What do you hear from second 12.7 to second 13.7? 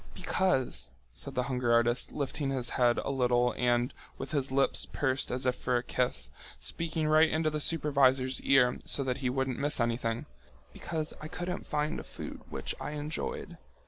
I enjoyed.